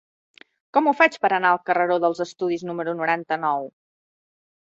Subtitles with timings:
[0.77, 3.71] Com ho faig per anar al carreró dels Estudis número noranta-nou?